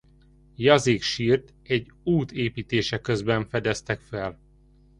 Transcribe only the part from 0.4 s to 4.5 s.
Jazig sírt egy út építése közben fedeztek fel.